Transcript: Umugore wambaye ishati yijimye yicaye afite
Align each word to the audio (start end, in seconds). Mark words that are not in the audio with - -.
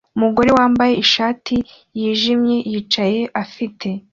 Umugore 0.17 0.49
wambaye 0.57 0.93
ishati 1.03 1.55
yijimye 1.99 2.57
yicaye 2.71 3.21
afite 3.43 3.87